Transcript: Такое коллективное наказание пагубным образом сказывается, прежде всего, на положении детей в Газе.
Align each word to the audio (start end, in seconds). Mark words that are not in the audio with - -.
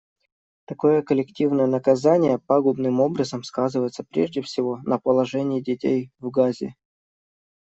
Такое 0.65 1.03
коллективное 1.03 1.67
наказание 1.67 2.39
пагубным 2.39 3.01
образом 3.01 3.43
сказывается, 3.43 4.03
прежде 4.03 4.41
всего, 4.41 4.77
на 4.83 4.97
положении 4.97 5.61
детей 5.61 6.09
в 6.17 6.31
Газе. 6.31 6.73